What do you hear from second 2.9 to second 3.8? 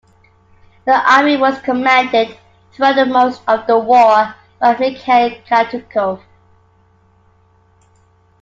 most of the